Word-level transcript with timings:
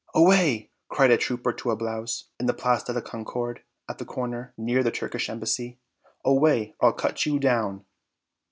"Away," 0.15 0.71
cried 0.89 1.11
a 1.11 1.17
trooper 1.17 1.53
to 1.53 1.69
a 1.69 1.75
blouse, 1.75 2.29
in 2.39 2.47
the 2.47 2.55
Place 2.55 2.81
de 2.81 2.91
la 2.91 3.01
Concorde, 3.01 3.59
at 3.87 3.99
the 3.99 4.03
corner, 4.05 4.51
near 4.57 4.81
the 4.81 4.89
Turkish 4.89 5.29
Embassy; 5.29 5.77
"Away, 6.25 6.73
or 6.79 6.87
I'll 6.87 6.93
cut 6.93 7.23
you 7.27 7.37
down!" 7.37 7.85